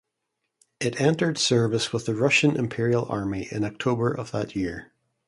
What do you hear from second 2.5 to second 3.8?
Imperial Army in